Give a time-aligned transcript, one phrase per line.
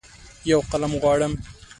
[0.51, 1.33] یوقلم غواړم